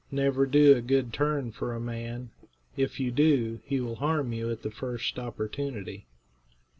Never 0.09 0.47
do 0.47 0.75
a 0.75 0.81
good 0.81 1.13
turn 1.13 1.51
for 1.51 1.75
a 1.75 1.79
man; 1.79 2.31
if 2.75 2.99
you 2.99 3.11
do, 3.11 3.59
he 3.65 3.79
will 3.79 3.89
do 3.93 3.99
you 3.99 3.99
harm 3.99 4.33
at 4.49 4.63
the 4.63 4.71
first 4.71 5.19
opportunity." 5.19 6.07